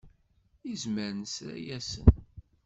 [0.71, 2.05] Izmer nesra-yasen.